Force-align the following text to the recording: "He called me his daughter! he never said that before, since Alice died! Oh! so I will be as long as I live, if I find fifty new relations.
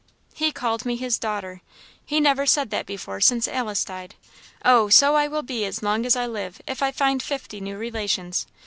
"He 0.33 0.51
called 0.51 0.83
me 0.83 0.95
his 0.95 1.19
daughter! 1.19 1.61
he 2.03 2.19
never 2.19 2.47
said 2.47 2.71
that 2.71 2.87
before, 2.87 3.21
since 3.21 3.47
Alice 3.47 3.85
died! 3.85 4.15
Oh! 4.65 4.89
so 4.89 5.13
I 5.13 5.27
will 5.27 5.43
be 5.43 5.63
as 5.63 5.83
long 5.83 6.07
as 6.07 6.15
I 6.15 6.25
live, 6.25 6.59
if 6.65 6.81
I 6.81 6.91
find 6.91 7.21
fifty 7.21 7.61
new 7.61 7.77
relations. 7.77 8.47